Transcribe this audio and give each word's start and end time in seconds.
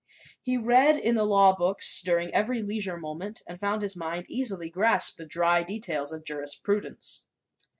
He 0.41 0.57
read 0.57 0.97
in 0.97 1.13
the 1.13 1.23
law 1.25 1.55
books 1.55 2.01
during 2.01 2.33
every 2.33 2.63
leisure 2.63 2.97
moment 2.97 3.43
and 3.45 3.59
found 3.59 3.83
his 3.83 3.95
mind 3.95 4.25
easily 4.27 4.67
grasped 4.67 5.17
the 5.19 5.27
dry 5.27 5.61
details 5.61 6.11
of 6.11 6.23
jurisprudence. 6.23 7.27